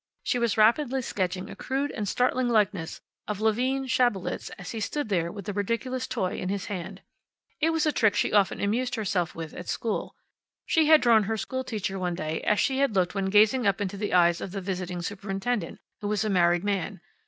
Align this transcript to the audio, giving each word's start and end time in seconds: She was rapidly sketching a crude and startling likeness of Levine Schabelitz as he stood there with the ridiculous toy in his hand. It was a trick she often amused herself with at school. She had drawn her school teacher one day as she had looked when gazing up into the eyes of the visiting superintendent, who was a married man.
She 0.23 0.39
was 0.39 0.57
rapidly 0.57 1.03
sketching 1.03 1.47
a 1.47 1.55
crude 1.55 1.91
and 1.91 2.07
startling 2.09 2.49
likeness 2.49 3.01
of 3.27 3.39
Levine 3.39 3.85
Schabelitz 3.87 4.49
as 4.57 4.71
he 4.71 4.79
stood 4.79 5.09
there 5.09 5.31
with 5.31 5.45
the 5.45 5.53
ridiculous 5.53 6.07
toy 6.07 6.37
in 6.39 6.49
his 6.49 6.65
hand. 6.65 7.03
It 7.59 7.69
was 7.69 7.85
a 7.85 7.91
trick 7.91 8.15
she 8.15 8.33
often 8.33 8.59
amused 8.59 8.95
herself 8.95 9.35
with 9.35 9.53
at 9.53 9.67
school. 9.69 10.15
She 10.65 10.87
had 10.87 11.01
drawn 11.01 11.25
her 11.25 11.37
school 11.37 11.63
teacher 11.63 11.99
one 11.99 12.15
day 12.15 12.41
as 12.41 12.59
she 12.59 12.79
had 12.79 12.95
looked 12.95 13.13
when 13.13 13.25
gazing 13.25 13.67
up 13.67 13.79
into 13.79 13.95
the 13.95 14.11
eyes 14.15 14.41
of 14.41 14.53
the 14.53 14.59
visiting 14.61 15.03
superintendent, 15.03 15.79
who 15.99 16.07
was 16.07 16.25
a 16.25 16.31
married 16.31 16.63
man. 16.63 17.01